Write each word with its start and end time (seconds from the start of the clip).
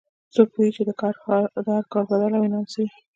څوک 0.33 0.47
پوهیږي 0.53 0.73
چې 0.77 0.81
د 0.87 0.91
هر 1.77 1.83
کار 1.93 2.01
بدل 2.09 2.31
او 2.37 2.43
انعام 2.47 2.65
څه 2.71 2.77
وي 2.83 2.89